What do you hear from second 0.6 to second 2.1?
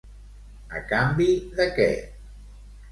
A canvi de què?